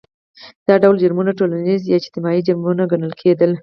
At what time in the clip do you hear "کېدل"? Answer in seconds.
3.21-3.51